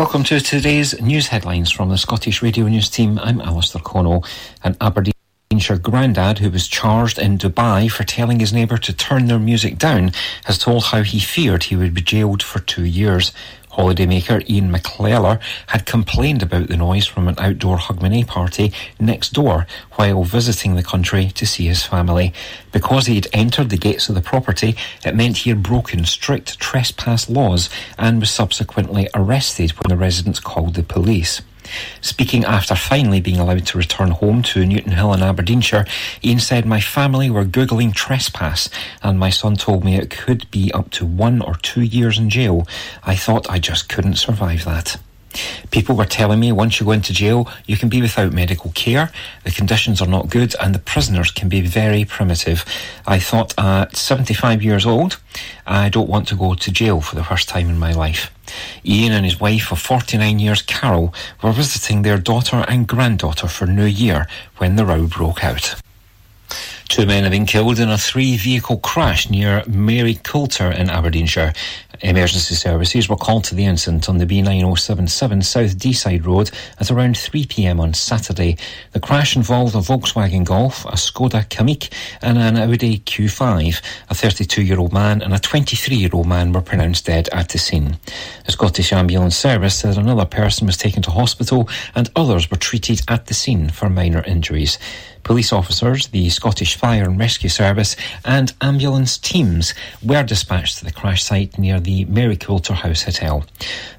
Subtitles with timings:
[0.00, 3.18] Welcome to today's news headlines from the Scottish Radio News team.
[3.18, 4.24] I'm Alistair Connell.
[4.64, 9.38] An Aberdeenshire grandad who was charged in Dubai for telling his neighbour to turn their
[9.38, 10.12] music down
[10.44, 13.34] has told how he feared he would be jailed for two years.
[13.72, 19.66] Holidaymaker Ian McClellar had complained about the noise from an outdoor Hogmanay party next door
[19.92, 22.32] while visiting the country to see his family.
[22.72, 26.58] Because he had entered the gates of the property, it meant he had broken strict
[26.58, 31.42] trespass laws and was subsequently arrested when the residents called the police.
[32.00, 35.86] Speaking after finally being allowed to return home to Newton Hill in Aberdeenshire,
[36.24, 38.68] Ian said, My family were Googling trespass,
[39.02, 42.30] and my son told me it could be up to one or two years in
[42.30, 42.66] jail.
[43.02, 44.98] I thought I just couldn't survive that.
[45.70, 49.12] People were telling me once you go into jail, you can be without medical care,
[49.44, 52.64] the conditions are not good, and the prisoners can be very primitive.
[53.06, 55.20] I thought at 75 years old,
[55.66, 58.32] I don't want to go to jail for the first time in my life.
[58.84, 63.66] Ian and his wife of 49 years, Carol, were visiting their daughter and granddaughter for
[63.66, 64.26] New Year
[64.58, 65.76] when the row broke out.
[66.90, 71.52] Two men have been killed in a three vehicle crash near Maryculter in Aberdeenshire.
[72.00, 77.14] Emergency services were called to the incident on the B9077 South Deeside Road at around
[77.14, 78.56] 3pm on Saturday.
[78.90, 83.80] The crash involved a Volkswagen Golf, a Skoda Kamiq and an Audi Q5.
[84.08, 87.50] A 32 year old man and a 23 year old man were pronounced dead at
[87.50, 87.98] the scene.
[88.46, 93.02] The Scottish Ambulance Service said another person was taken to hospital and others were treated
[93.06, 94.76] at the scene for minor injuries.
[95.22, 100.92] Police officers, the Scottish Fire and Rescue Service, and ambulance teams were dispatched to the
[100.92, 103.44] crash site near the Maryculter House Hotel.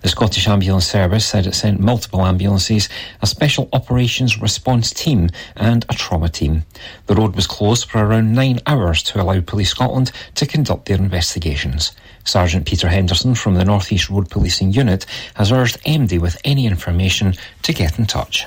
[0.02, 2.90] The Scottish Ambulance Service said it sent multiple ambulances,
[3.22, 6.64] a special operations response team, and a trauma team.
[7.08, 10.98] The road was closed for around nine hours to allow Police Scotland to conduct their
[10.98, 11.92] investigations.
[12.24, 16.66] Sergeant Peter Henderson from the North East Road Policing Unit has urged MD with any
[16.66, 18.46] information to get in touch.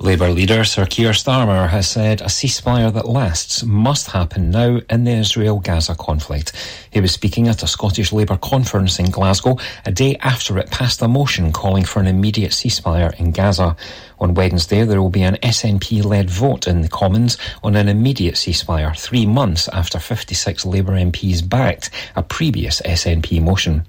[0.00, 5.02] Labour leader Sir Keir Starmer has said a ceasefire that lasts must happen now in
[5.02, 6.52] the Israel-Gaza conflict.
[6.92, 11.02] He was speaking at a Scottish Labour conference in Glasgow a day after it passed
[11.02, 13.76] a motion calling for an immediate ceasefire in Gaza.
[14.20, 18.98] On Wednesday, there will be an SNP-led vote in the Commons on an immediate ceasefire,
[18.98, 23.86] three months after 56 Labour MPs backed a previous SNP motion.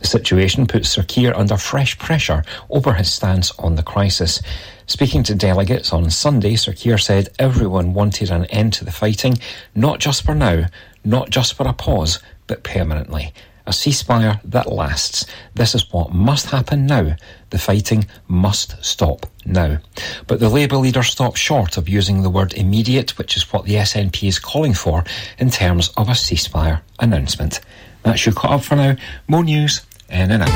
[0.00, 4.40] The situation puts Sir Keir under fresh pressure over his stance on the crisis.
[4.86, 9.38] Speaking to delegates on Sunday, Sir Keir said everyone wanted an end to the fighting,
[9.74, 10.66] not just for now,
[11.04, 13.32] not just for a pause, but permanently.
[13.66, 15.24] A ceasefire that lasts.
[15.54, 17.16] This is what must happen now.
[17.50, 19.78] The fighting must stop now.
[20.26, 23.74] But the Labour leader stopped short of using the word immediate, which is what the
[23.74, 25.04] SNP is calling for
[25.38, 27.60] in terms of a ceasefire announcement.
[28.02, 28.96] That's your cut up for now.
[29.28, 30.48] More news in an hour.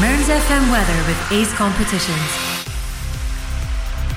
[0.00, 2.53] Mearns FM weather with Ace Competitions.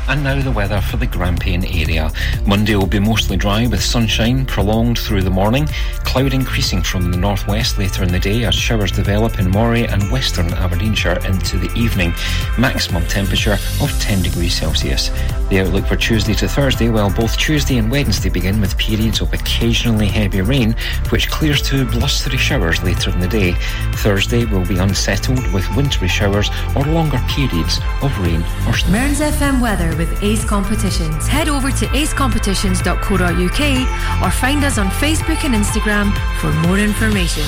[0.08, 2.12] And now the weather for the Grampian area.
[2.46, 5.68] Monday will be mostly dry with sunshine prolonged through the morning,
[6.06, 10.10] cloud increasing from the northwest later in the day as showers develop in Moray and
[10.12, 12.14] western Aberdeenshire into the evening.
[12.58, 15.10] Maximum temperature of 10 degrees Celsius.
[15.50, 19.34] The outlook for Tuesday to Thursday, well, both Tuesday and Wednesday begin with periods of
[19.34, 20.76] occasionally heavy rain,
[21.10, 23.56] which clears to blustery showers later in the day.
[23.96, 28.98] Thursday will be unsettled with wintry showers or longer periods of rain or snow.
[29.18, 31.28] FM weather with Ace Competitions.
[31.28, 37.44] Head over to acecompetitions.co.uk or find us on Facebook and Instagram for more information.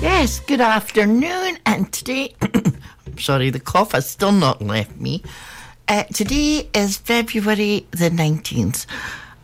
[0.00, 1.58] Yes, good afternoon.
[1.66, 2.78] And today, I'm
[3.18, 5.22] sorry, the cough has still not left me.
[5.88, 8.86] Uh, today is February the 19th.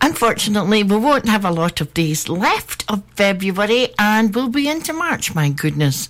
[0.01, 4.93] Unfortunately, we won't have a lot of days left of February and we'll be into
[4.93, 5.35] March.
[5.35, 6.09] My goodness,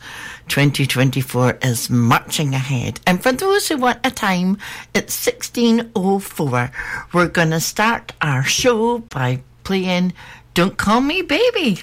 [0.48, 3.00] 2024 is marching ahead.
[3.06, 4.58] And for those who want a time,
[4.94, 6.70] it's 1604.
[7.12, 10.12] We're going to start our show by playing
[10.54, 11.82] Don't Call Me Baby.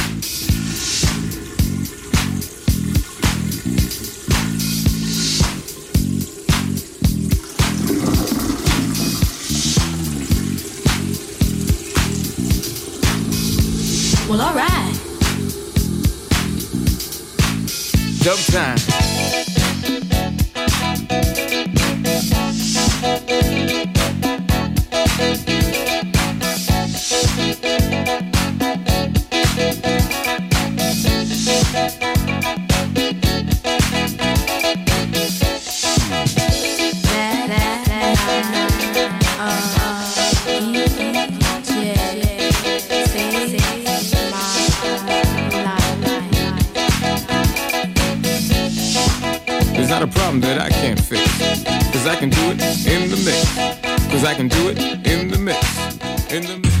[18.23, 19.10] Dub time.
[54.31, 56.31] I can do it in the mix.
[56.31, 56.80] In the mix.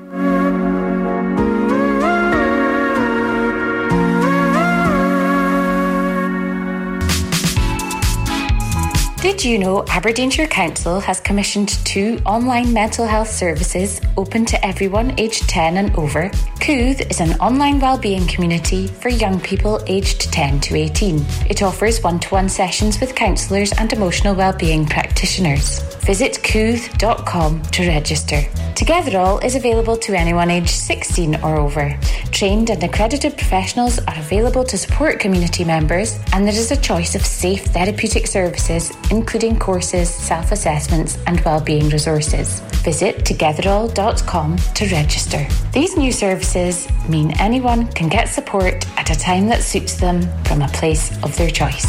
[9.21, 15.13] Did you know Aberdeenshire Council has commissioned two online mental health services open to everyone
[15.19, 16.29] aged 10 and over?
[16.59, 21.23] Kooth is an online wellbeing community for young people aged 10 to 18.
[21.47, 25.81] It offers one to one sessions with counsellors and emotional wellbeing practitioners.
[26.03, 28.41] Visit kooth.com to register.
[28.75, 31.97] Togetherall is available to anyone aged 16 or over.
[32.31, 37.13] Trained and accredited professionals are available to support community members, and there is a choice
[37.13, 42.61] of safe therapeutic services, including courses, self assessments, and wellbeing resources.
[42.83, 45.45] Visit togetherall.com to register.
[45.73, 50.61] These new services mean anyone can get support at a time that suits them from
[50.61, 51.85] a place of their choice.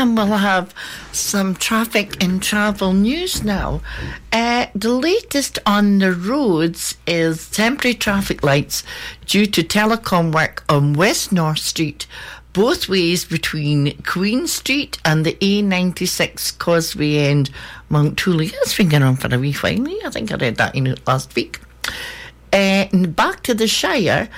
[0.00, 0.74] And we'll have
[1.12, 3.82] some traffic and travel news now.
[4.32, 8.82] Uh, the latest on the roads is temporary traffic lights
[9.26, 12.06] due to telecom work on West North Street,
[12.54, 17.50] both ways between Queen Street and the A96 Causeway End,
[17.90, 18.54] Mounthooly.
[18.54, 19.86] It's been going on for a wee while.
[20.06, 21.60] I think I read that in it last week.
[22.54, 24.30] Uh, back to the Shire,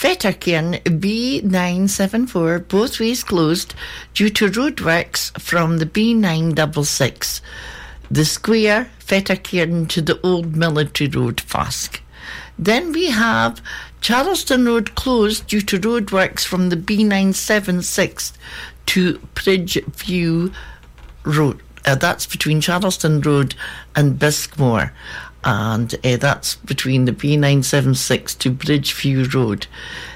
[0.00, 3.74] Fettercairn B974, both ways closed
[4.14, 7.42] due to roadworks from the B966.
[8.10, 12.00] The square, Fettercairn to the old military road, Fasque.
[12.58, 13.60] Then we have
[14.00, 18.32] Charleston Road closed due to roadworks from the B976
[18.86, 20.54] to Bridgeview
[21.24, 21.60] Road.
[21.84, 23.54] Uh, that's between Charleston Road
[23.94, 24.92] and Biskmore
[25.44, 29.66] and uh, that's between the B976 to Bridgeview Road.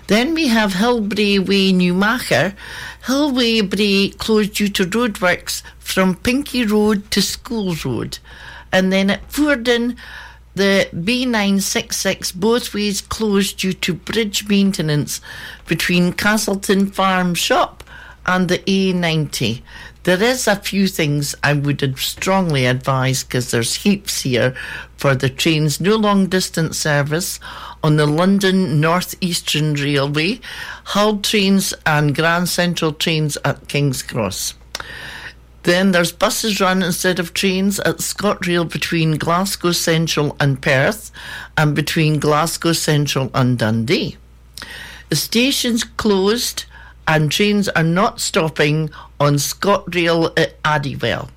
[0.06, 2.54] Then we have Hillbrae Way, Newmachar.
[3.06, 8.18] Hillway Bray closed due to roadworks from Pinky Road to School Road.
[8.70, 9.96] And then at Fordoun,
[10.54, 15.20] the B966 both ways closed due to bridge maintenance
[15.66, 17.83] between Castleton Farm Shop
[18.26, 19.62] and the A90.
[20.04, 24.54] There is a few things I would strongly advise because there's heaps here
[24.98, 27.40] for the trains no long distance service
[27.82, 30.40] on the London North Eastern Railway,
[30.84, 34.54] Hull trains and Grand Central trains at King's Cross.
[35.64, 41.10] Then there's buses run instead of trains at ScotRail between Glasgow Central and Perth
[41.56, 44.18] and between Glasgow Central and Dundee.
[45.08, 46.66] The station's closed
[47.06, 48.90] and trains are not stopping
[49.20, 51.28] on ScotRail at Addiewell.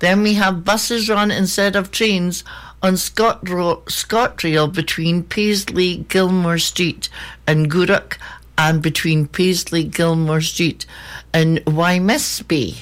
[0.00, 2.42] Then we have buses run instead of trains
[2.82, 7.08] on ScotRail, between Paisley, Gilmour Street
[7.46, 8.16] and Gourock
[8.56, 10.86] and between Paisley, Gilmour Street
[11.32, 12.74] and Wemyss Bay.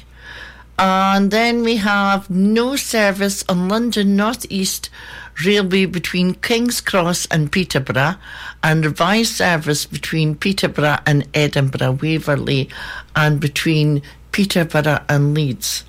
[0.78, 4.90] And then we have no service on London North East
[5.44, 8.14] Railway between King's Cross and Peterborough,
[8.62, 12.68] and revised service between Peterborough and Edinburgh Waverley,
[13.14, 15.84] and between Peterborough and Leeds.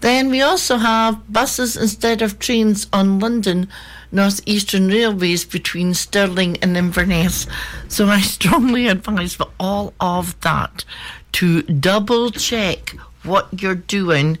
[0.00, 3.68] Then we also have buses instead of trains on London
[4.12, 7.46] North Eastern Railways between Stirling and Inverness.
[7.88, 10.84] So I strongly advise for all of that
[11.32, 14.38] to double check what you're doing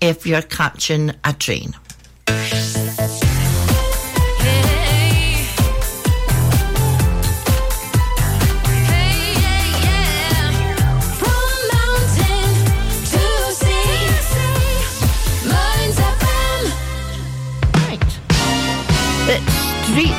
[0.00, 1.74] if you're catching a train.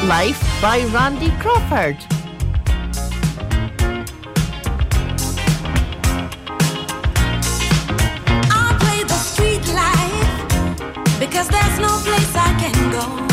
[0.07, 1.97] Life by Randy Crawford.
[8.49, 13.28] I play the street life because there's no place I can go.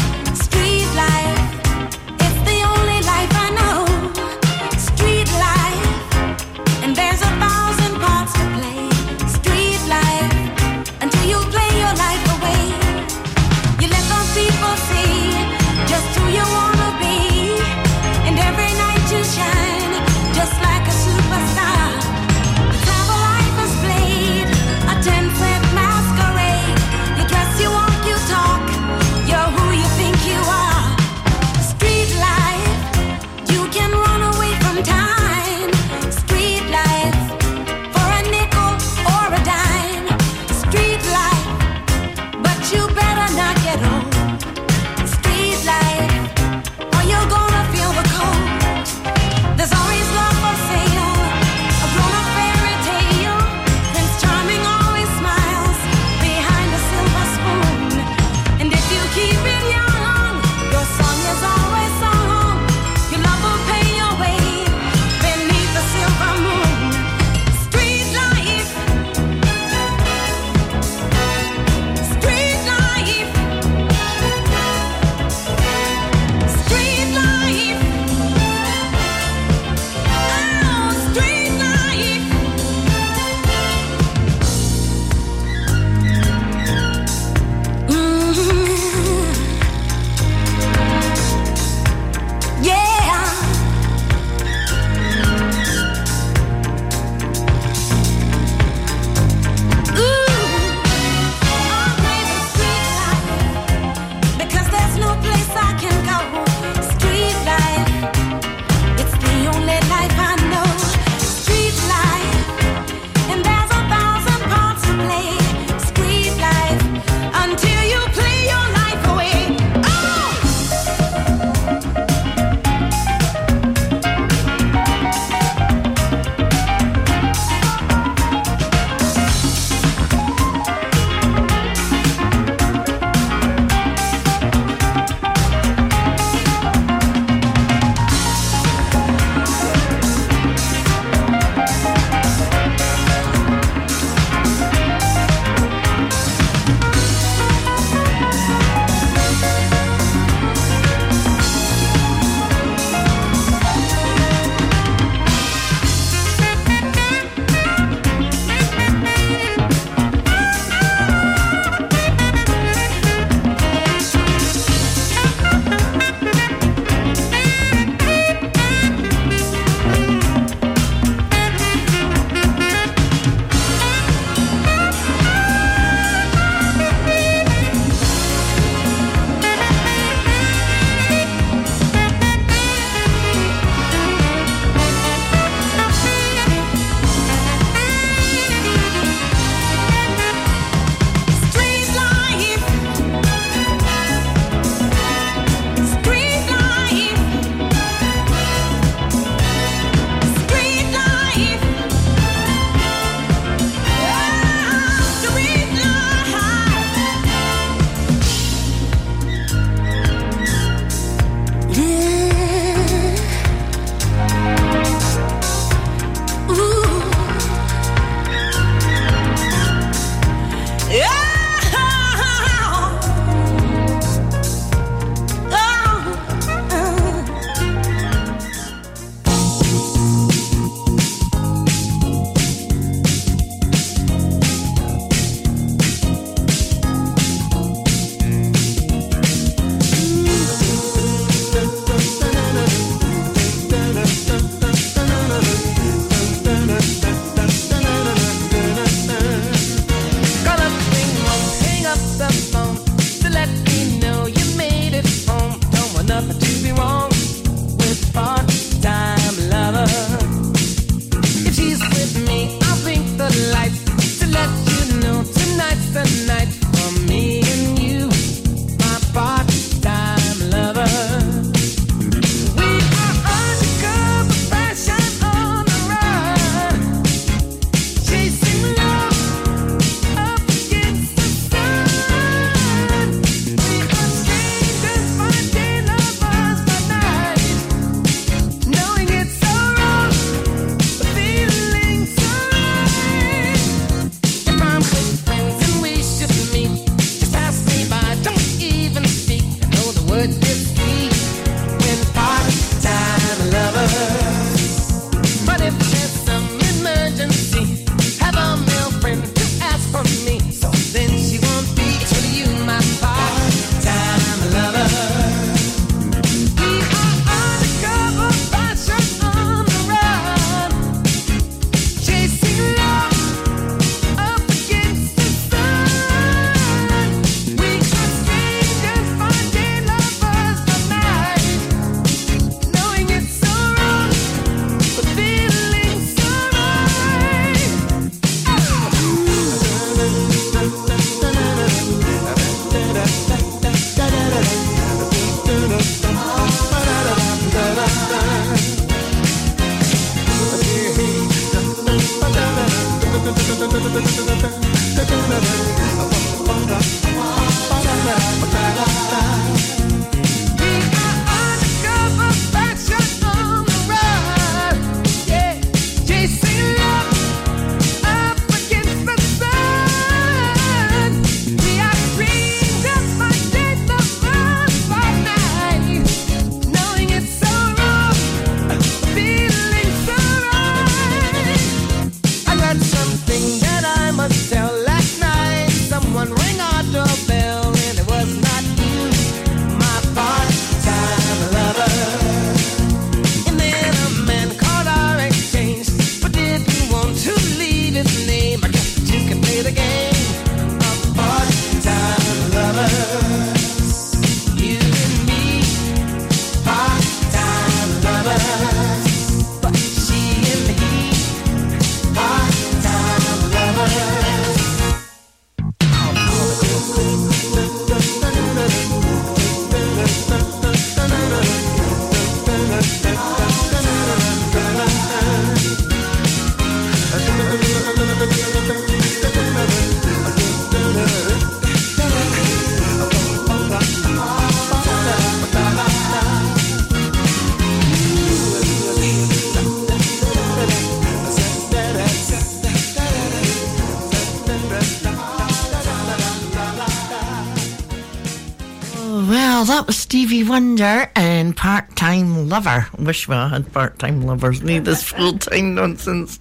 [450.37, 452.89] Stevie Wonder and Part Time Lover.
[452.99, 454.61] Wish I had part time lovers.
[454.61, 456.39] Need this full time nonsense.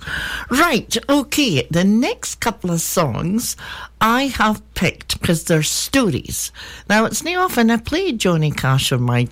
[0.49, 1.65] Right, okay.
[1.71, 3.55] The next couple of songs
[4.01, 6.51] I have picked because they're stories.
[6.89, 9.29] Now, it's not often I play Johnny Cash on my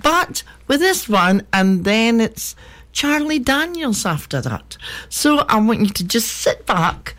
[0.00, 2.54] but with this one, and then it's
[2.92, 4.78] Charlie Daniels after that.
[5.08, 7.16] So I want you to just sit back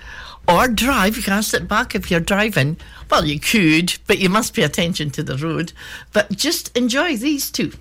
[0.47, 1.17] or drive.
[1.17, 2.77] You can't sit back if you're driving
[3.09, 5.73] well, you could, but you must pay attention to the road.
[6.13, 7.71] But just enjoy these two.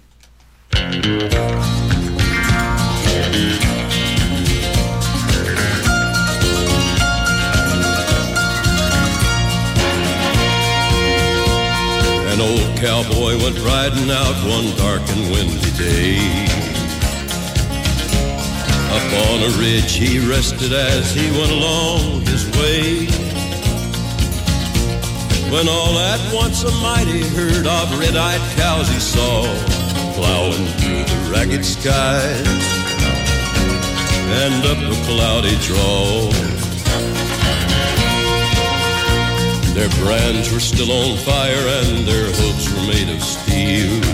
[12.27, 16.54] An old cowboy went riding out one dark and windy day.
[18.95, 23.07] Up on a ridge he rested as he went along his way
[25.55, 29.43] when all at once a mighty herd of red-eyed cows he saw
[30.15, 32.75] plowing through the ragged skies
[34.43, 36.31] and up a cloudy draw.
[39.75, 44.14] Their brands were still on fire and their hooves were made of steel.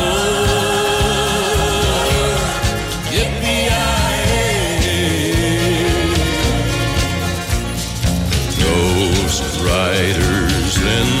[9.71, 11.20] riders than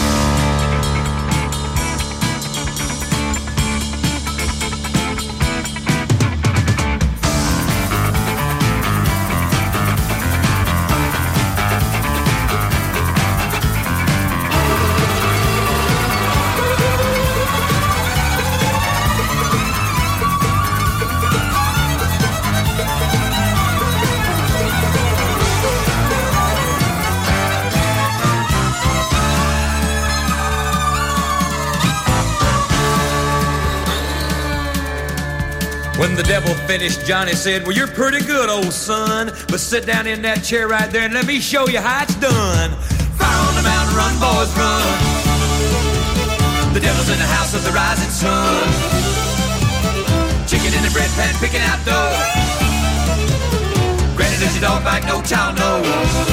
[36.71, 39.27] Finished, Johnny said, Well, you're pretty good, old son.
[39.49, 42.15] But sit down in that chair right there and let me show you how it's
[42.15, 42.71] done.
[43.19, 44.87] Fire on the mountain, run, boys, run.
[46.73, 48.63] The devil's in the house of the rising sun.
[50.47, 52.15] Chicken in the bread pan, picking out dough.
[54.15, 55.03] Granny, does your dog bite?
[55.03, 56.30] No child, no.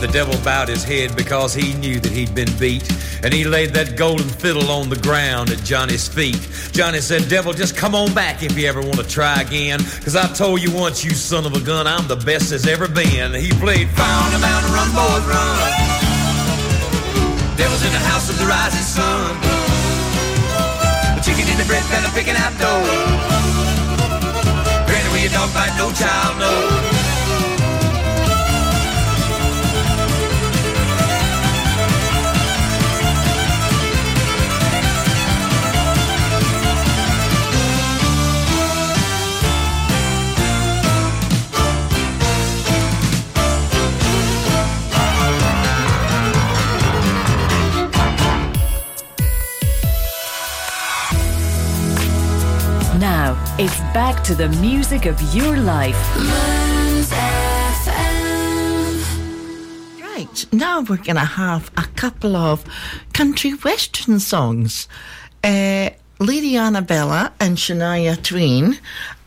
[0.00, 2.84] The devil bowed his head because he knew that he'd been beat.
[3.24, 6.38] And he laid that golden fiddle on the ground at Johnny's feet.
[6.72, 9.80] Johnny said, Devil, just come on back if you ever want to try again.
[10.04, 12.86] Cause I told you once, you son of a gun, I'm the best as ever
[12.86, 13.32] been.
[13.32, 15.96] He played on the Mountain, Run, Boys, Run.
[17.56, 19.32] Devil's in the house of the rising sun.
[21.16, 22.84] The chicken in the bread pan, picking out dough.
[24.84, 26.95] Granny, where your dog bite, no child, no.
[53.58, 55.96] It's back to the music of your life.
[59.98, 62.66] Right, now we're going to have a couple of
[63.14, 64.88] country western songs.
[65.42, 65.88] Uh,
[66.18, 68.78] Lady Antebellum and Shania Twain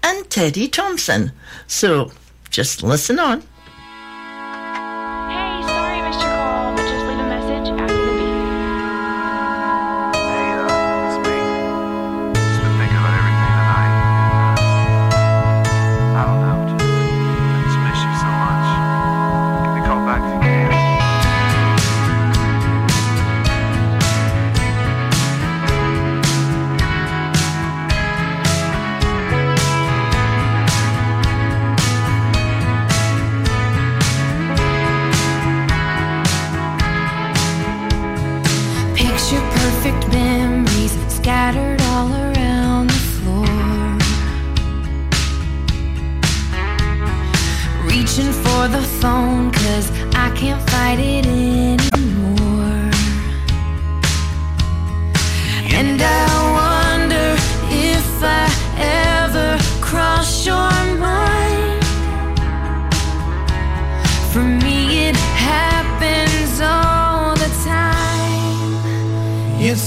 [0.04, 1.32] and Teddy Thompson.
[1.66, 2.12] So
[2.52, 3.42] just listen on.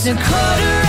[0.05, 0.82] It's a quarter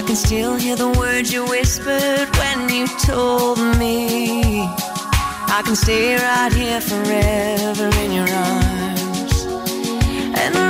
[0.00, 4.62] I can still hear the words you whispered when you told me.
[4.62, 9.44] I can stay right here forever in your arms.
[10.40, 10.69] And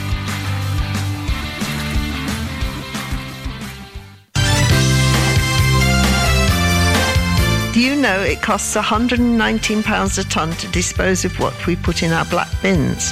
[7.81, 12.25] You know it costs £119 a tonne to dispose of what we put in our
[12.25, 13.11] black bins?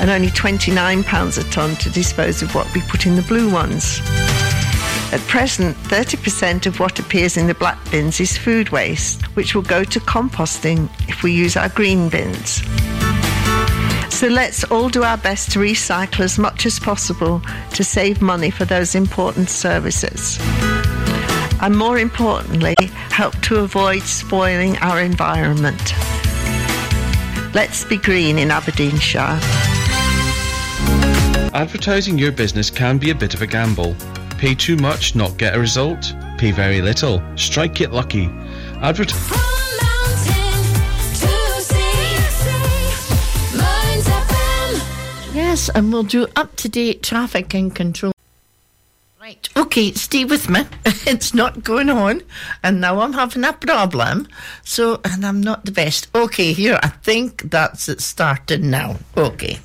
[0.00, 4.00] And only £29 a tonne to dispose of what we put in the blue ones.
[5.12, 9.62] At present, 30% of what appears in the black bins is food waste, which will
[9.62, 12.62] go to composting if we use our green bins.
[14.08, 17.42] So let's all do our best to recycle as much as possible
[17.74, 20.38] to save money for those important services
[21.62, 22.74] and more importantly,
[23.10, 25.94] help to avoid spoiling our environment.
[27.54, 29.38] Let's be green in Aberdeenshire.
[31.54, 33.94] Advertising your business can be a bit of a gamble.
[34.38, 36.12] Pay too much, not get a result.
[36.38, 38.28] Pay very little, strike it lucky.
[38.80, 39.12] Advert-
[45.34, 48.11] Yes, and we'll do up to date traffic and control.
[49.32, 50.60] Right, okay, stay with me.
[51.06, 52.20] It's not going on,
[52.62, 54.28] and now I'm having a problem.
[54.62, 56.08] So, and I'm not the best.
[56.14, 58.96] Okay, here, I think that's it started now.
[59.16, 59.58] Okay.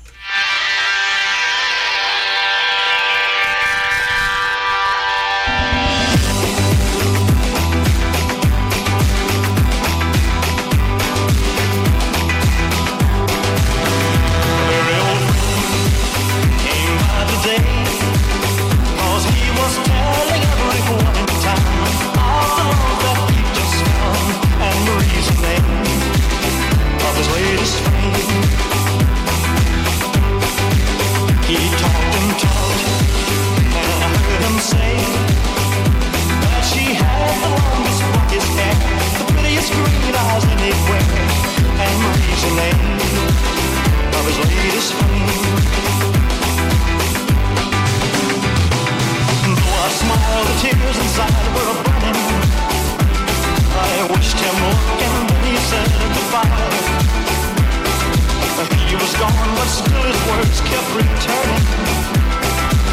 [59.18, 61.64] Gone, but still his words kept returning.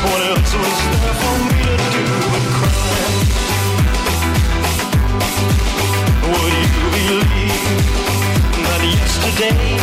[0.05, 2.97] What else was there for me to do but cry?
[6.33, 7.65] Would you believe
[8.65, 9.77] that yesterday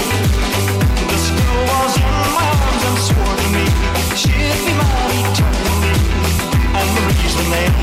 [1.10, 3.66] this girl was in my arms and swore to me
[4.18, 5.94] she'd be mine eternally?
[6.74, 6.88] And
[7.38, 7.76] the name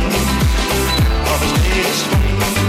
[1.32, 2.69] of his latest fame.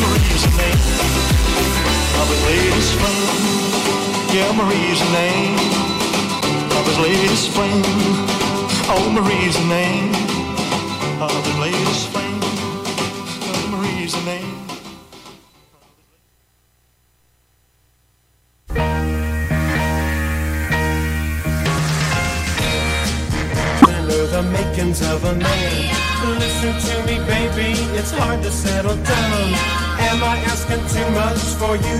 [0.00, 0.80] Marie's name
[2.46, 2.92] latest.
[4.34, 5.56] Yeah, Marie's name
[7.00, 7.50] latest.
[8.86, 10.12] Oh, Marie's name
[11.60, 12.08] latest.
[13.46, 14.53] Oh, Marie's name.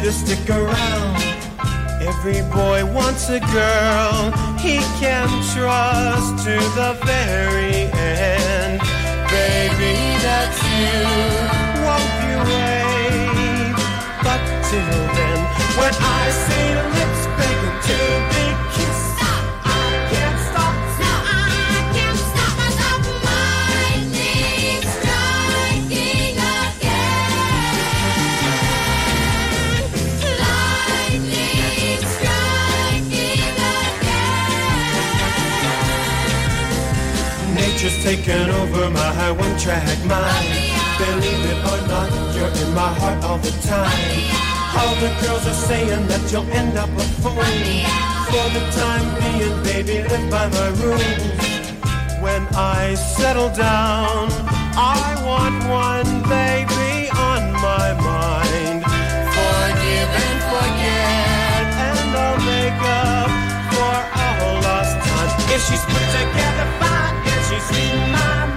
[0.05, 1.17] To stick around?
[2.03, 8.81] Every boy wants a girl he can trust to the very end.
[9.33, 11.01] Baby, that's you.
[11.85, 13.75] Won't you wait?
[14.23, 15.39] But till then,
[15.79, 17.04] when I see
[38.05, 40.49] taken over my one-track mind.
[41.01, 44.13] Believe it or oh, not, you're in my heart all the time.
[44.77, 47.41] All the girls are saying that you'll end up a fool.
[48.29, 51.17] For the time being, baby, live by my rules.
[52.21, 54.29] When I settle down,
[54.77, 55.57] I want
[55.89, 58.81] one baby on my mind.
[59.37, 63.31] Forgive and forget, and I'll make up
[63.73, 63.97] for
[64.45, 65.31] all lost time.
[65.55, 66.94] If she's put together
[67.55, 68.54] she's reading my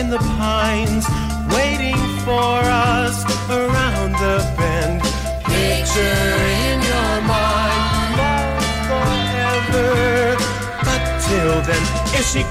[0.00, 1.04] in the pines
[1.52, 3.16] waiting for us
[3.50, 5.02] around the bend.
[5.44, 6.26] Picture
[6.64, 10.36] in your mind, love forever.
[10.86, 11.84] But till then,
[12.18, 12.42] if she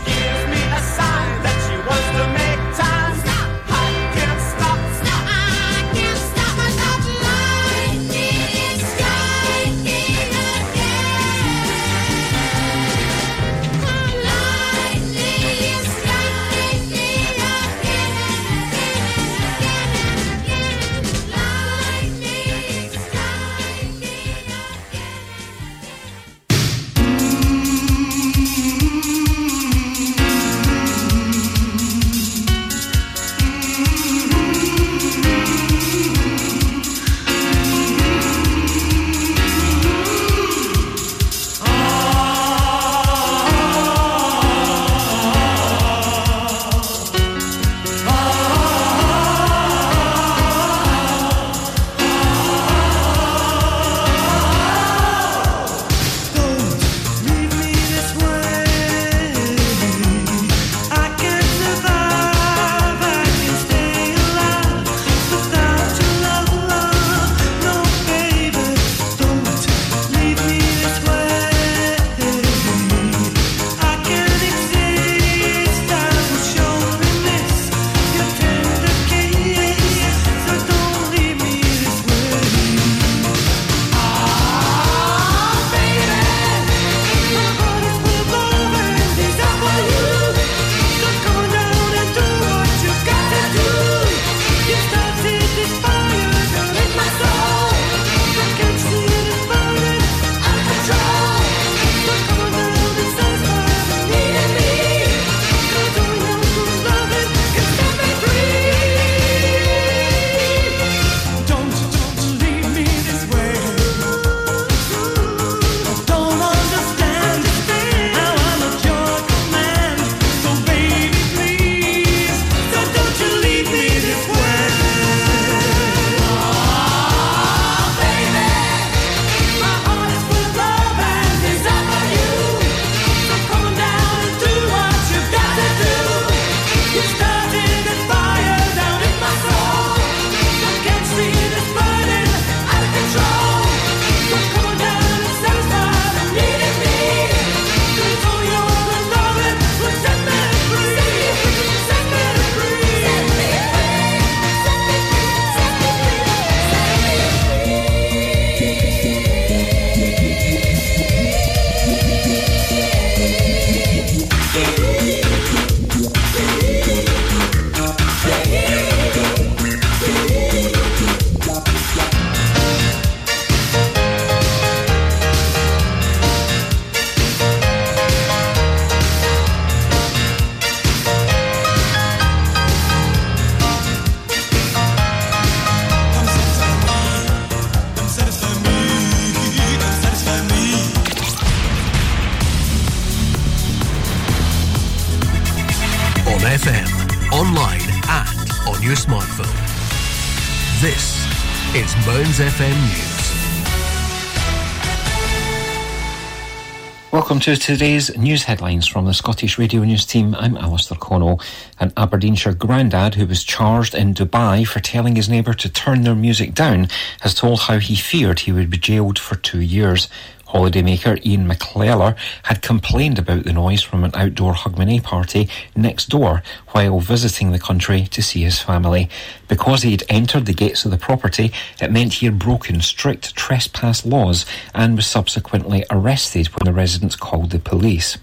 [207.40, 210.36] Welcome to today's news headlines from the Scottish Radio News team.
[210.36, 211.40] I'm Alistair Connell.
[211.80, 216.16] An Aberdeenshire grandad who was charged in Dubai for telling his neighbour to turn their
[216.16, 216.90] music down
[217.22, 220.10] has told how he feared he would be jailed for two years.
[220.50, 226.44] Holidaymaker Ian McClellar had complained about the noise from an outdoor Hogmanay party next door
[226.70, 229.10] while visiting the country to see his family.
[229.48, 233.36] Because he had entered the gates of the property, it meant he had broken strict
[233.50, 234.46] trespass laws
[234.76, 238.20] and was subsequently arrested when the residents called the police.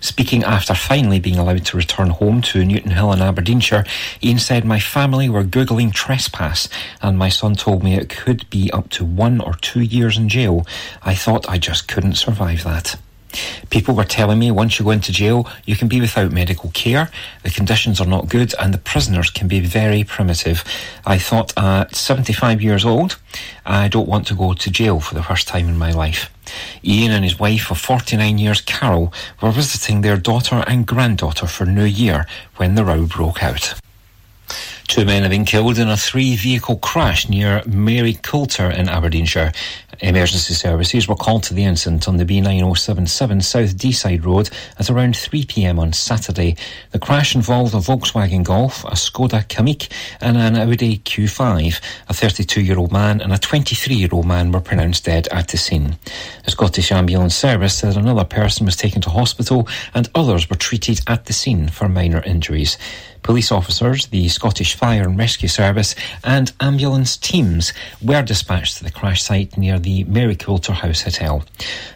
[0.00, 3.84] Speaking after finally being allowed to return home to Newtonhill in Aberdeenshire,
[4.22, 6.70] Ian said, My family were Googling trespass,
[7.02, 10.30] and my son told me it could be up to one or two years in
[10.30, 10.66] jail.
[11.02, 12.96] I thought I just couldn't survive that.
[13.70, 17.10] People were telling me once you go into jail, you can be without medical care,
[17.42, 20.64] the conditions are not good, and the prisoners can be very primitive.
[21.06, 23.18] I thought at 75 years old,
[23.64, 26.30] I don't want to go to jail for the first time in my life.
[26.84, 31.64] Ian and his wife of 49 years, Carol, were visiting their daughter and granddaughter for
[31.64, 32.26] New Year
[32.56, 33.74] when the row broke out.
[34.88, 39.52] Two men have been killed in a three vehicle crash near Maryculter in Aberdeenshire.
[40.00, 45.14] Emergency services were called to the incident on the B9077 South Deeside Road at around
[45.14, 46.56] 3pm on Saturday.
[46.90, 51.80] The crash involved a Volkswagen Golf, a Skoda Kamiq and an Audi Q5.
[52.08, 55.48] A 32 year old man and a 23 year old man were pronounced dead at
[55.48, 55.96] the scene.
[56.44, 61.00] The Scottish Ambulance Service said another person was taken to hospital and others were treated
[61.06, 62.78] at the scene for minor injuries.
[63.22, 67.72] Police officers, the Scottish Fire and Rescue Service, and ambulance teams
[68.02, 71.44] were dispatched to the crash site near the Maryculter House Hotel.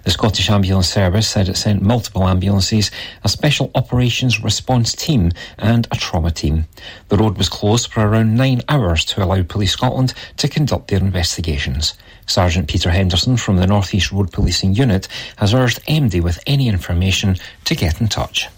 [0.05, 2.91] The Scottish Ambulance Service said it sent multiple ambulances,
[3.25, 6.67] a special operations response team, and a trauma team.
[7.09, 11.01] The road was closed for around nine hours to allow Police Scotland to conduct their
[11.01, 11.95] investigations.
[12.27, 16.69] Sergeant Peter Henderson from the North East Road Policing Unit has urged MD with any
[16.69, 18.49] information to get in touch.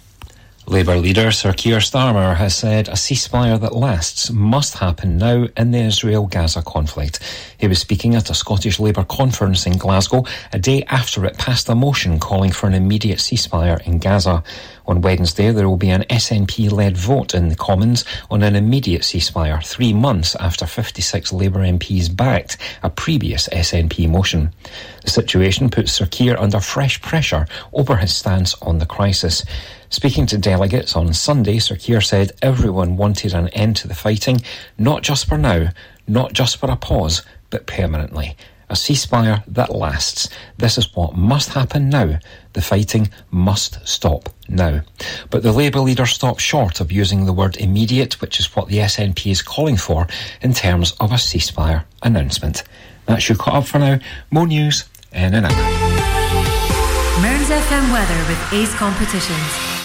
[0.69, 5.71] Labour leader Sir Keir Starmer has said a ceasefire that lasts must happen now in
[5.71, 7.21] the Israel Gaza conflict.
[7.57, 11.71] He was speaking at a Scottish Labour conference in Glasgow a day after it passed
[11.71, 14.45] a motion calling for an immediate ceasefire in Gaza.
[14.87, 19.03] On Wednesday, there will be an SNP led vote in the Commons on an immediate
[19.03, 24.53] ceasefire, three months after 56 Labour MPs backed a previous SNP motion.
[25.03, 29.45] The situation puts Sir Keir under fresh pressure over his stance on the crisis.
[29.91, 34.41] Speaking to delegates on Sunday, Sir Keir said everyone wanted an end to the fighting,
[34.77, 35.69] not just for now,
[36.07, 38.37] not just for a pause, but permanently.
[38.71, 40.29] A ceasefire that lasts.
[40.59, 42.19] This is what must happen now.
[42.53, 44.83] The fighting must stop now.
[45.31, 48.79] But the Labour leader stopped short of using the word immediate, which is what the
[48.79, 50.07] SNP is calling for
[50.43, 52.63] in terms of a ceasefire announcement.
[53.09, 53.99] That's your cut up for now.
[54.31, 55.51] More news in an hour.
[57.23, 59.78] Mearns FM weather with Ace Competitions.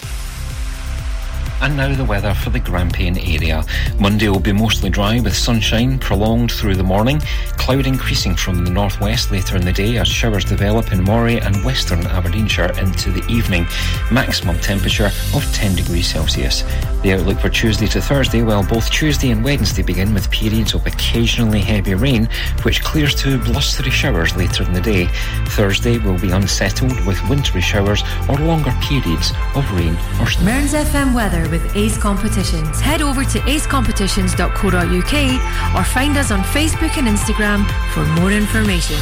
[1.64, 3.64] And now the weather for the Grampian area.
[3.98, 7.22] Monday will be mostly dry with sunshine prolonged through the morning,
[7.56, 11.64] cloud increasing from the northwest later in the day as showers develop in Moray and
[11.64, 13.66] western Aberdeenshire into the evening.
[14.12, 16.66] Maximum temperature of 10 degrees Celsius.
[17.02, 20.86] The outlook for Tuesday to Thursday, well, both Tuesday and Wednesday begin with periods of
[20.86, 22.28] occasionally heavy rain,
[22.64, 25.08] which clears to blustery showers later in the day.
[25.48, 30.46] Thursday will be unsettled with wintry showers or longer periods of rain or snow.
[30.46, 32.82] Mearns FM weather with Ace Competitions.
[32.82, 38.98] Head over to acecompetitions.co.uk or find us on Facebook and Instagram for more information.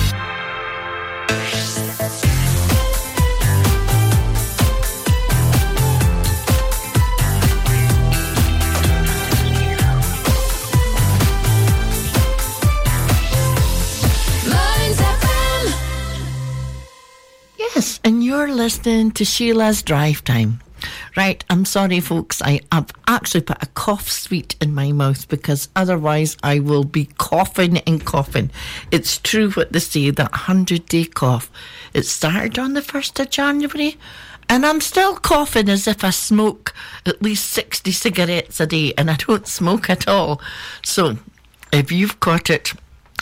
[14.51, 15.71] Mearns FM.
[17.57, 20.59] Yes, and you're listening to Sheila's Drive Time.
[21.18, 22.41] Right, I'm sorry, folks.
[22.41, 27.09] I, I've actually put a cough sweet in my mouth because otherwise I will be
[27.18, 28.49] coughing and coughing.
[28.91, 31.51] It's true what they say that 100 day cough.
[31.93, 33.97] It started on the 1st of January,
[34.47, 36.74] and I'm still coughing as if I smoke
[37.05, 40.41] at least 60 cigarettes a day, and I don't smoke at all.
[40.82, 41.18] So,
[41.74, 42.72] if you've caught it,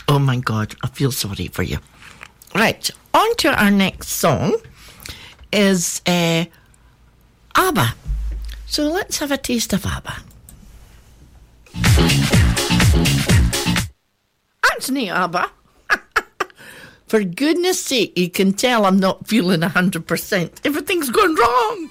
[0.06, 1.78] oh my God, I feel sorry for you.
[2.54, 4.54] Right, on to our next song
[5.52, 6.44] is uh,
[7.60, 7.94] ABBA.
[8.66, 10.14] So let's have a taste of ABBA.
[14.72, 15.50] Anthony ABBA.
[17.06, 20.60] For goodness sake, you can tell I'm not feeling 100%.
[20.64, 21.90] Everything's going wrong.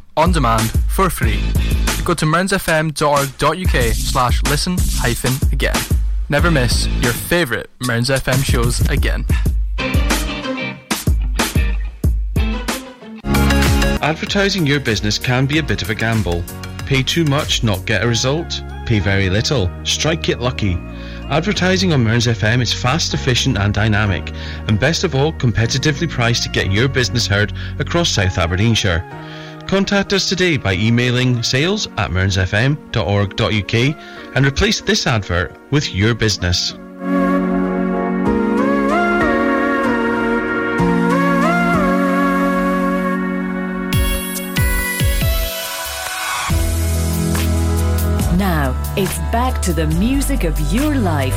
[0.17, 1.39] on demand for free.
[2.03, 5.75] Go to mearnsfm.org.uk slash listen hyphen again.
[6.29, 9.25] Never miss your favourite Mearns FM shows again.
[14.01, 16.43] Advertising your business can be a bit of a gamble.
[16.87, 18.61] Pay too much, not get a result.
[18.85, 20.73] Pay very little, strike it lucky.
[21.29, 24.33] Advertising on Mearns FM is fast, efficient, and dynamic,
[24.67, 29.05] and best of all, competitively priced to get your business heard across South Aberdeenshire.
[29.67, 33.73] Contact us today by emailing sales at mearnsfm.org.uk
[34.35, 36.73] and replace this advert with your business.
[48.37, 51.33] Now, it's back to the music of your life.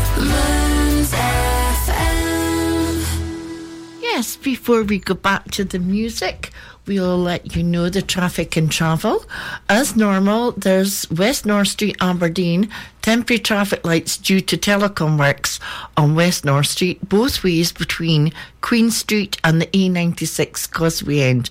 [4.00, 6.50] Yes, before we go back to the music,
[6.86, 9.24] we'll let you know the traffic and travel.
[9.68, 12.68] As normal, there's West North Street, Aberdeen,
[13.02, 15.60] temporary traffic lights due to telecom works
[15.96, 21.48] on West North Street, both ways between Queen Street and the A96 Causewayend,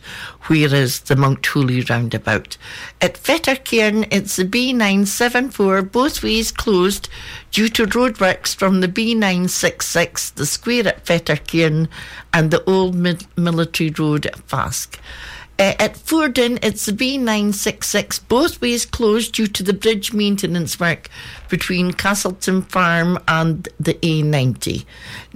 [0.48, 2.58] where is the Mounthooly roundabout.
[3.02, 7.08] At Fettercairn, it's the B974, both ways closed
[7.54, 11.88] due to roadworks from the B966, the square at Fettercairn,
[12.34, 15.00] and the old military road at Fasque.
[15.60, 21.10] Uh, at Fordoun, it's the B966, both ways closed due to the bridge maintenance work
[21.48, 24.84] between Castleton Farm and the A90.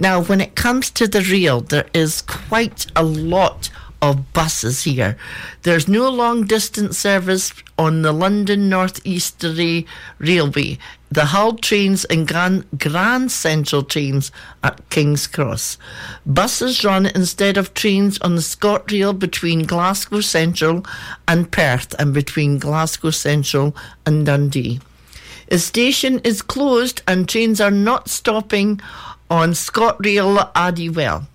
[0.00, 3.70] Now, when it comes to the rail, there is quite a lot
[4.02, 5.16] of buses here.
[5.62, 9.86] There's no long distance service on the London North Easterly
[10.18, 10.78] Railway.
[11.10, 14.30] The Hull trains and Grand, Grand Central trains
[14.62, 15.78] at King's Cross.
[16.26, 20.84] Buses run instead of trains on the ScotRail between Glasgow Central
[21.26, 23.74] and Perth and between Glasgow Central
[24.04, 24.80] and Dundee.
[25.48, 28.80] The station is closed and trains are not stopping
[29.30, 31.26] on ScotRail Addiewell.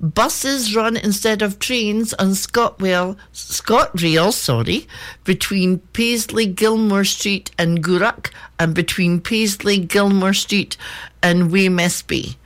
[0.00, 4.88] Buses run instead of trains on Scotwell, ScotRail, sorry,
[5.24, 10.78] between Paisley Gilmour Street and Gourock and between Paisley Gilmour Street
[11.22, 12.36] and Wemyss Bay.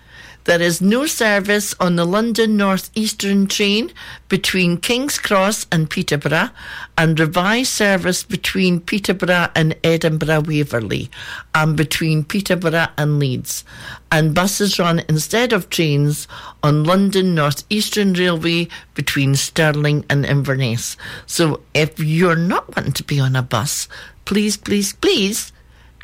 [0.45, 3.91] There is no service on the London North Eastern train
[4.29, 6.51] between King's Cross and Peterborough,
[6.99, 11.11] and revised service between Peterborough and Edinburgh Waverley,
[11.55, 13.65] and between Peterborough and Leeds.
[14.13, 16.29] And buses run instead of trains
[16.63, 20.99] on London North Eastern Railway between Stirling and Inverness.
[21.25, 23.89] So if you're not wanting to be on a bus,
[24.27, 25.53] please, please, please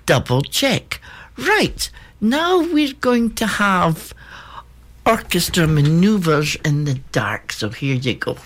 [0.06, 0.98] double check.
[1.36, 1.90] Right,
[2.22, 4.14] now we're going to have
[5.06, 7.52] orchestra maneuvers in the dark.
[7.52, 8.36] So here you go.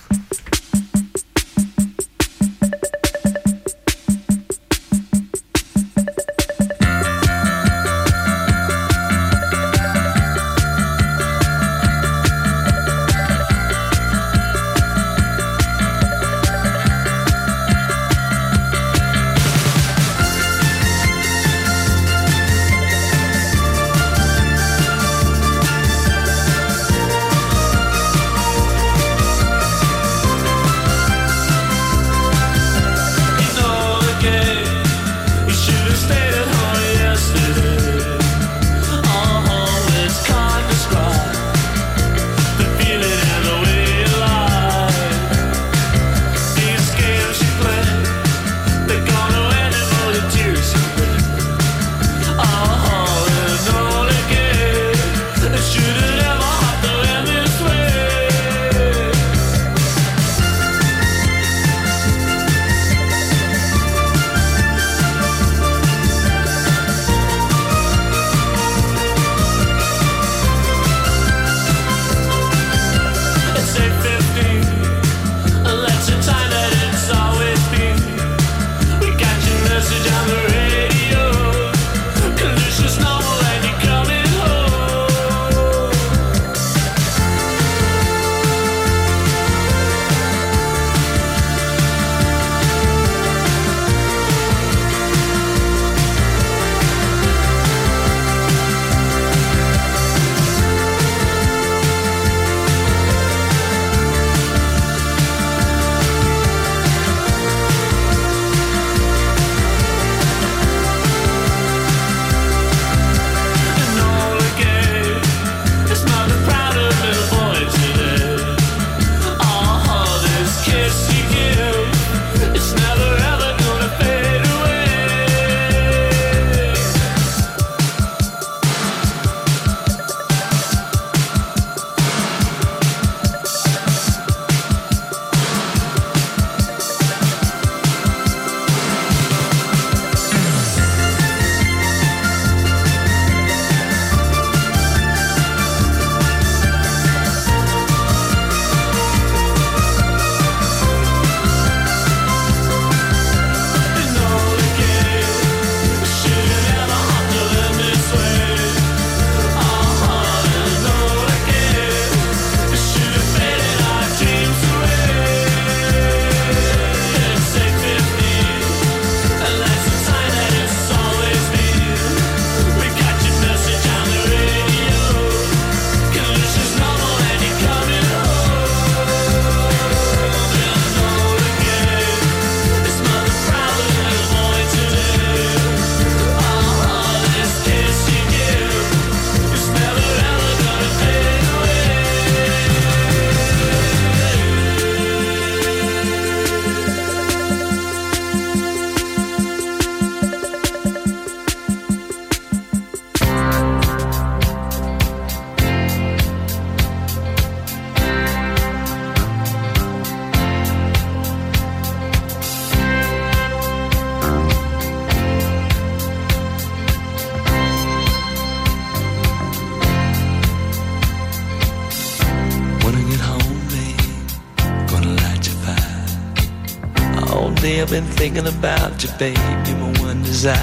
[227.95, 230.59] Been thinking about you, baby, my one desire.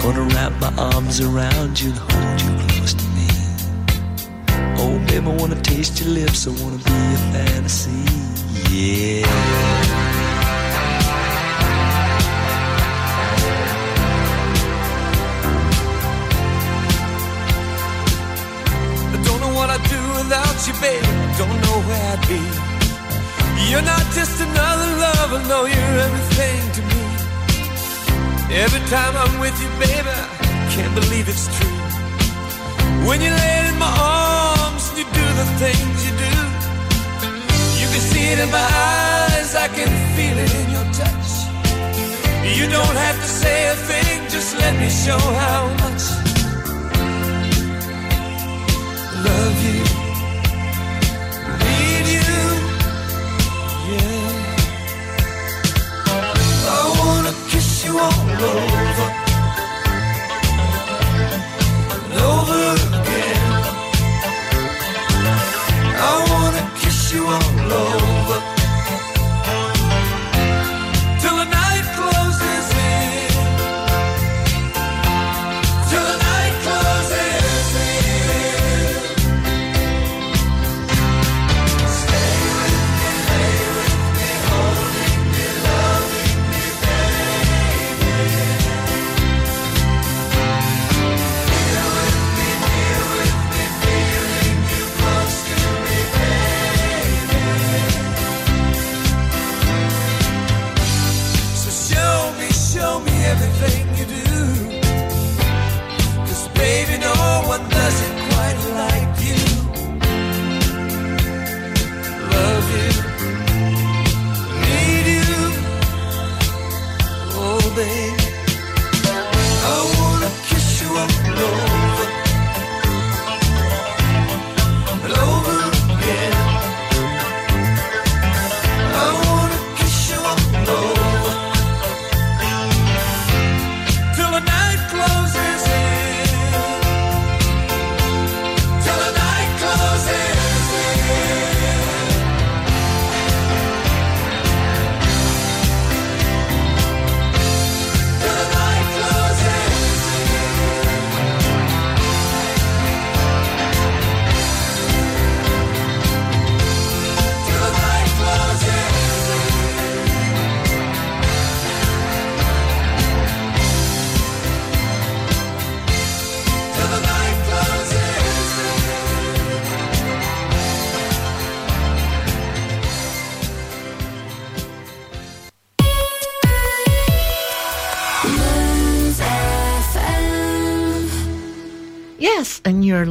[0.00, 3.26] Gonna wrap my arms around you and hold you close to me.
[4.78, 6.46] Oh, baby, I wanna taste your lips.
[6.46, 8.04] I wanna be a fantasy.
[8.70, 9.26] Yeah.
[19.14, 21.02] I don't know what I'd do without you, babe.
[21.36, 22.70] Don't know where I'd be.
[23.68, 24.79] You're not just another
[25.30, 27.00] lover, no, you're everything to me.
[28.64, 31.76] Every time I'm with you, baby, I can't believe it's true.
[33.06, 36.34] When you lay in my arms and you do the things you do,
[37.80, 41.30] you can see it in my eyes, I can feel it in your touch.
[42.58, 46.02] You don't have to say a thing, just let me show how much
[49.06, 49.99] I love you,
[57.90, 59.19] you all over,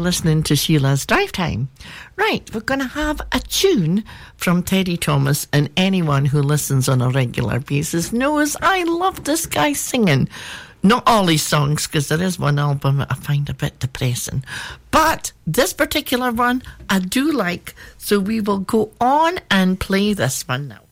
[0.09, 1.69] listening to Sheila's Drive Time.
[2.15, 4.03] Right, we're going to have a tune
[4.37, 9.45] from Teddy Thomas, and anyone who listens on a regular basis knows I love this
[9.45, 10.27] guy singing.
[10.81, 14.43] Not all his songs, because there is one album that I find a bit depressing.
[14.89, 20.41] But this particular one I do like, so we will go on and play this
[20.47, 20.88] one now.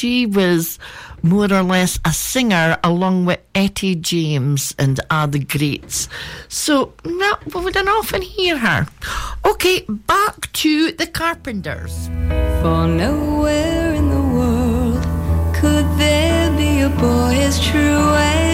[0.00, 0.78] she was
[1.22, 6.08] more or less a singer along with Etta James and other greats.
[6.48, 8.86] So no, we don't often hear her.
[9.44, 12.08] Okay, back to the Carpenters.
[12.62, 15.04] For nowhere in the world
[15.54, 18.49] could there be a boy as true as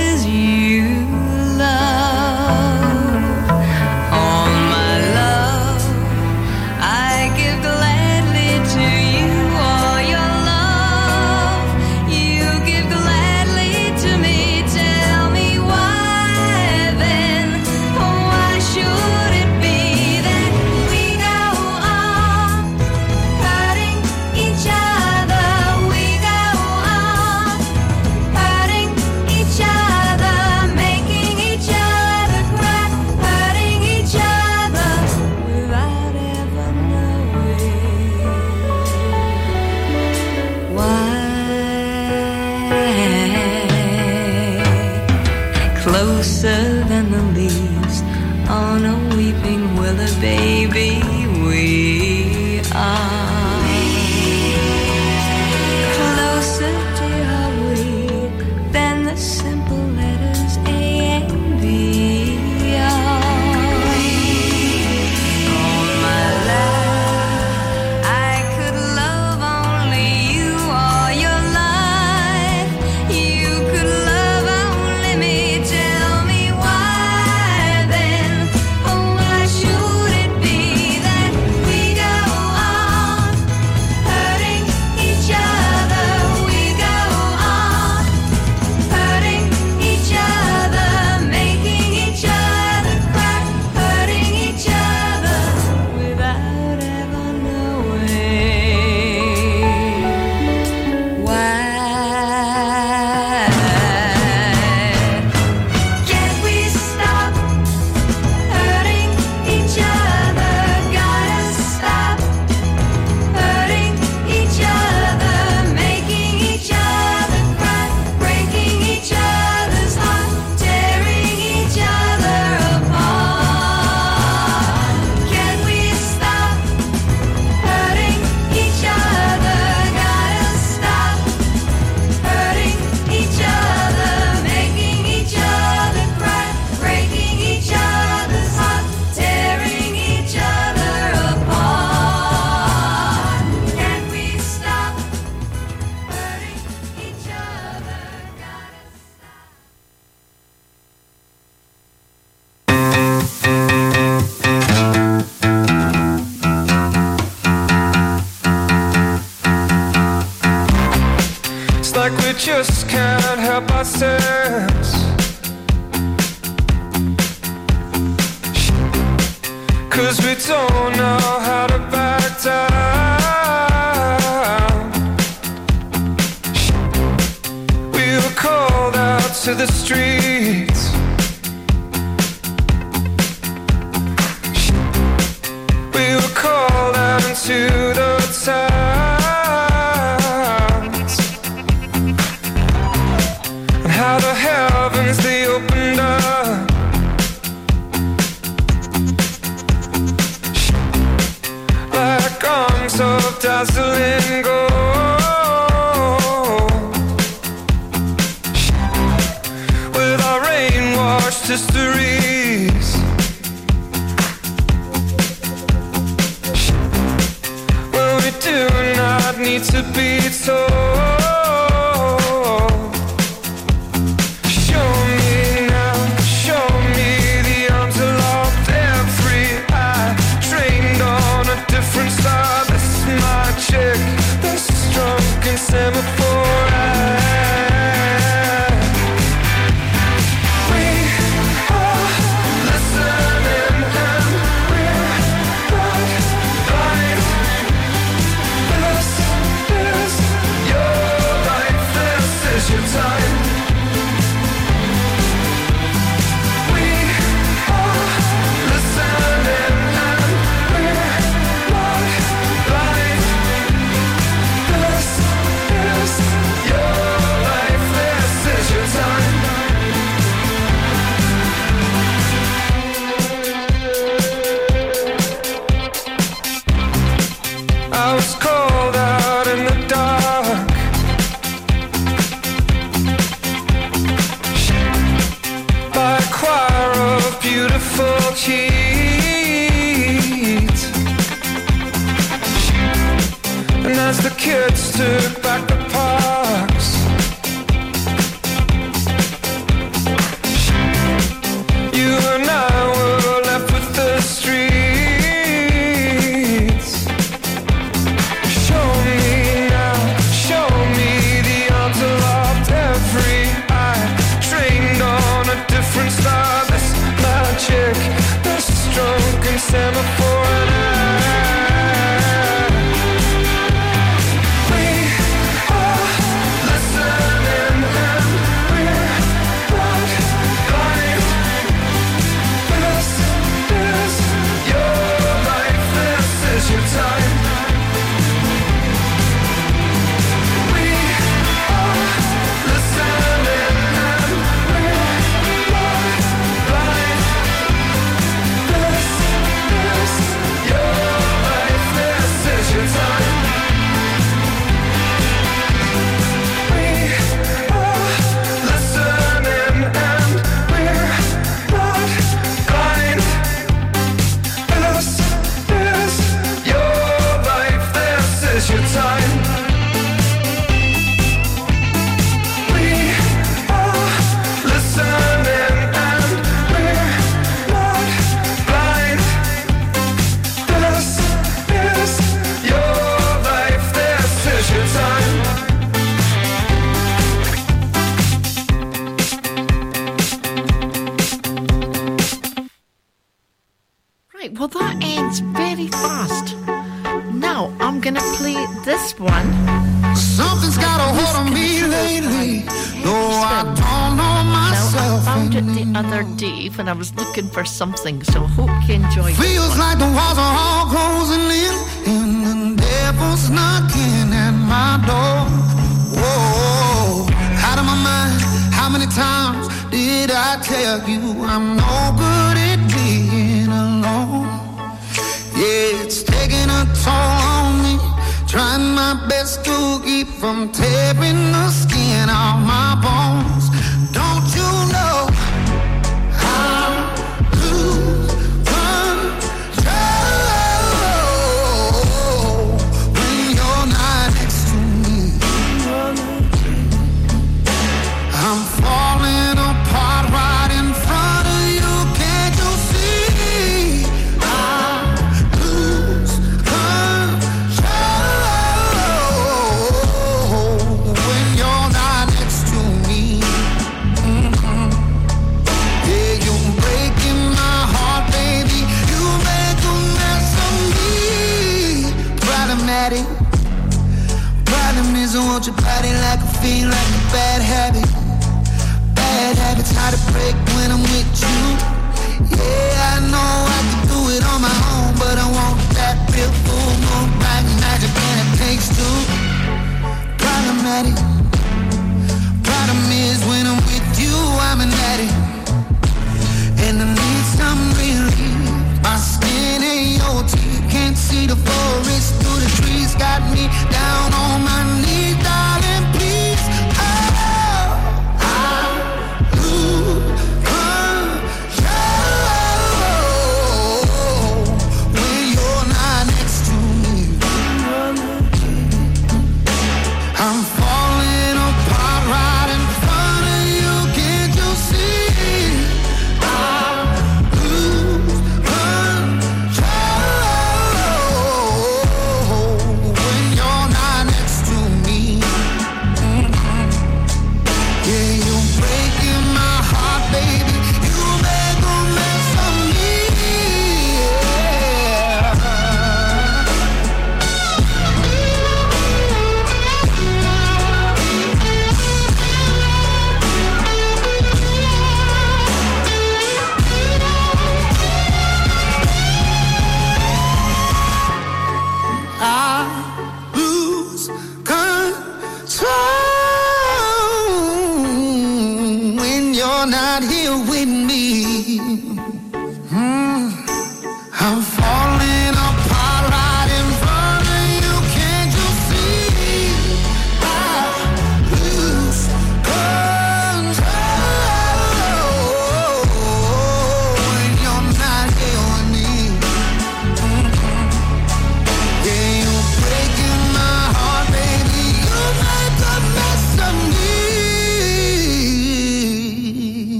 [220.45, 221.26] be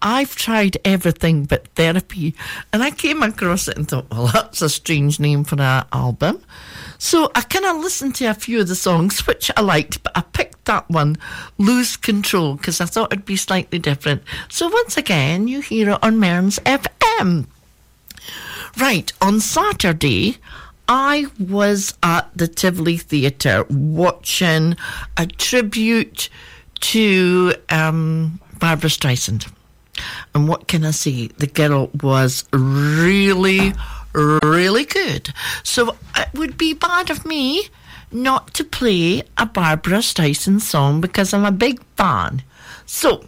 [0.00, 2.34] I've tried everything but therapy.
[2.72, 6.40] And I came across it and thought, well, that's a strange name for an album.
[6.98, 10.16] So I kind of listened to a few of the songs which I liked, but
[10.16, 11.16] I picked that one,
[11.58, 14.22] Lose Control, because I thought it'd be slightly different.
[14.48, 17.46] So once again, you hear it on Mearns FM.
[18.78, 20.38] Right, on Saturday,
[20.88, 24.76] I was at the Tivoli Theatre watching
[25.16, 26.28] a tribute
[26.80, 27.54] to.
[27.68, 29.50] Um, Barbra Streisand.
[30.34, 31.28] And what can I say?
[31.28, 33.72] The girl was really,
[34.14, 35.32] really good.
[35.62, 37.68] So it would be bad of me
[38.10, 42.42] not to play a Barbra Streisand song because I'm a big fan.
[42.86, 43.24] So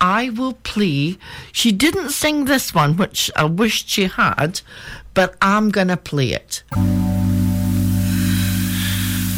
[0.00, 1.18] I will play.
[1.52, 4.60] She didn't sing this one, which I wished she had,
[5.14, 6.64] but I'm going to play it.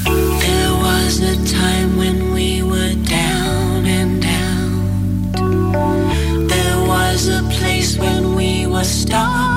[0.06, 2.33] There was a time when
[8.84, 9.53] star.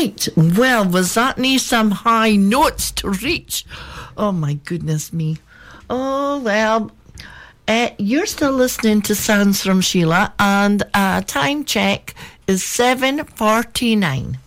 [0.00, 0.28] Right.
[0.34, 3.66] Well, was that nie some high notes to reach?
[4.16, 5.36] Oh my goodness me.
[5.90, 6.90] Oh well.
[7.68, 12.14] Uh, you're still listening to Sounds from Sheila, and uh, time check
[12.46, 14.38] is seven forty nine.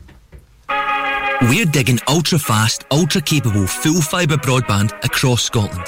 [1.44, 5.88] We're digging ultra fast, ultra capable, full fibre broadband across Scotland.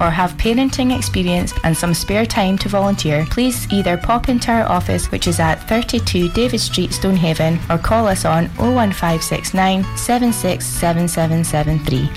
[0.00, 4.68] or have parenting experience and some spare time to volunteer, please either pop into our
[4.68, 12.10] office, which is at 32 David Street, Stonehaven, or call us on 01569 767773.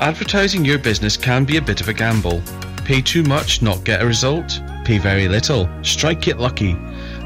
[0.00, 2.42] Advertising your business can be a bit of a gamble.
[2.84, 4.60] Pay too much, not get a result.
[4.84, 6.76] Pay very little, strike it lucky.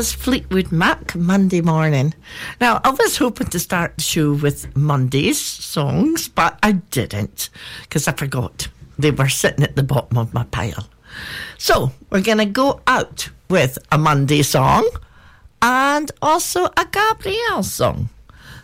[0.00, 2.14] Was Fleetwood Mac Monday morning.
[2.58, 7.50] Now, I was hoping to start the show with Monday's songs, but I didn't
[7.82, 8.68] because I forgot.
[8.98, 10.88] They were sitting at the bottom of my pile.
[11.58, 14.88] So, we're going to go out with a Monday song
[15.60, 18.08] and also a Gabrielle song.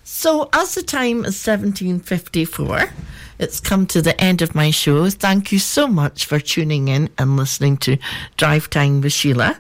[0.05, 2.95] So, as the time is 1754,
[3.39, 5.11] it's come to the end of my show.
[5.11, 7.99] Thank you so much for tuning in and listening to
[8.37, 9.59] Drive Time with Sheila.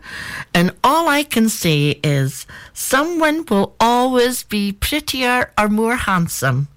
[0.55, 6.69] And all I can say is someone will always be prettier or more handsome.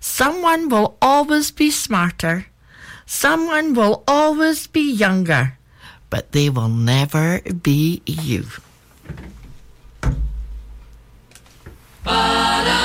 [0.00, 2.46] Someone will always be smarter.
[3.06, 5.58] Someone will always be younger.
[6.10, 8.46] But they will never be you.
[12.04, 12.83] Monday,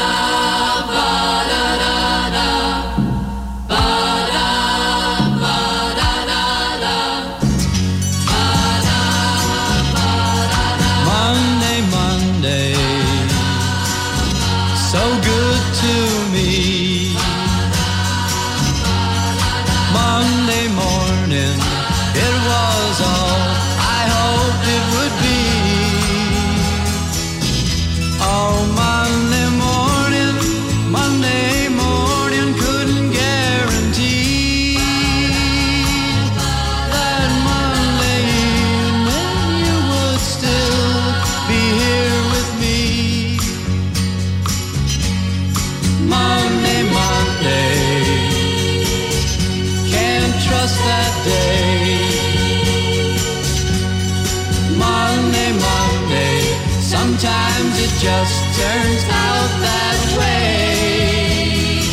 [57.99, 61.83] just turns out that way.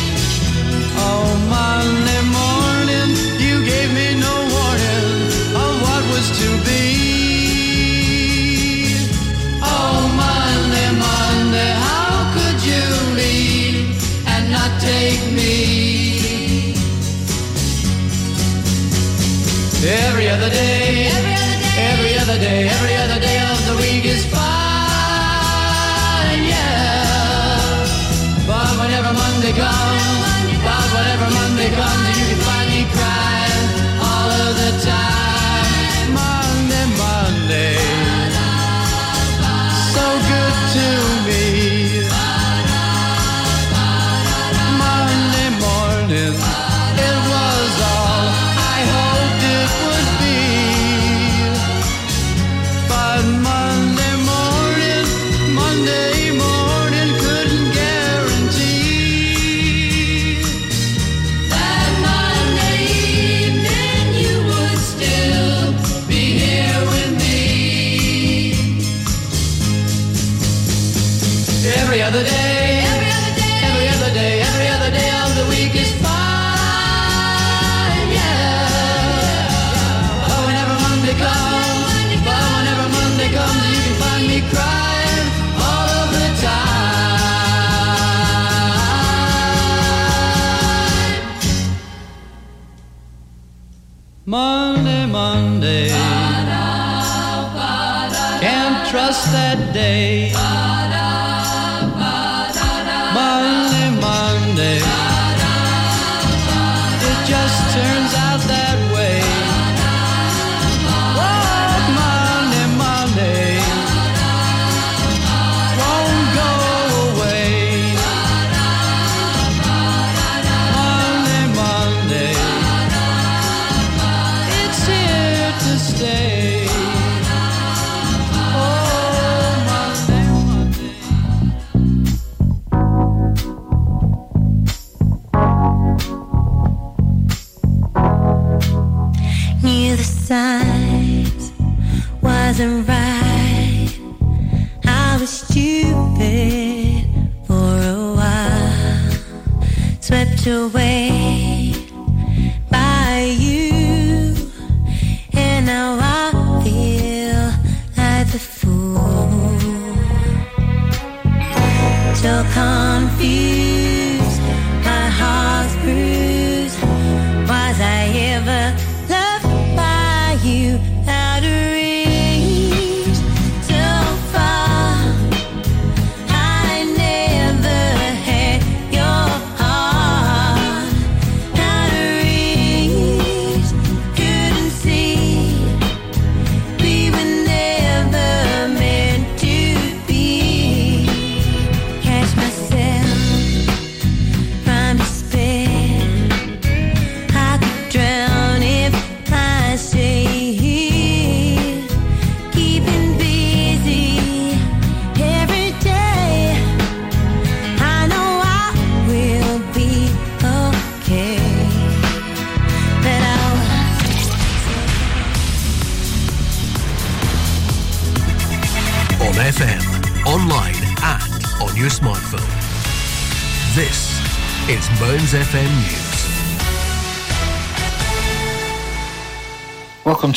[0.95, 3.09] Oh, Monday morning,
[3.43, 5.07] you gave me no warning
[5.63, 6.85] of what was to be.
[9.61, 12.85] Oh, Monday, Monday, how could you
[13.19, 13.91] leave
[14.27, 15.55] and not take me?
[19.83, 20.76] Every other day,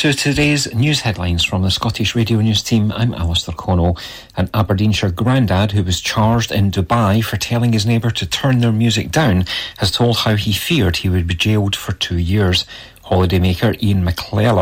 [0.01, 2.91] to today's news headlines from the Scottish Radio News team.
[2.91, 3.99] I'm Alistair Connell.
[4.35, 8.71] An Aberdeenshire grandad who was charged in Dubai for telling his neighbour to turn their
[8.71, 9.45] music down
[9.77, 12.65] has told how he feared he would be jailed for two years.
[13.05, 14.57] Holidaymaker Ian McClellar